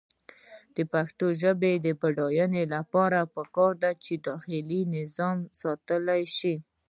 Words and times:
د 0.75 0.77
پښتو 0.93 1.25
ژبې 1.41 1.73
د 1.85 1.87
بډاینې 2.01 2.63
لپاره 2.75 3.19
پکار 3.35 3.71
ده 3.83 3.91
چې 4.03 4.13
داخلي 4.27 4.81
نظام 4.97 5.37
ساتل 5.61 6.05
شي. 6.37 6.55